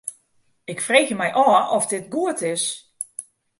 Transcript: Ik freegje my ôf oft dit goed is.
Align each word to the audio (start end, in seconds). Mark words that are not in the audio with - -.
Ik 0.73 0.79
freegje 0.85 1.15
my 1.19 1.29
ôf 1.43 1.67
oft 1.77 1.91
dit 1.93 2.05
goed 2.13 2.39
is. 2.53 2.63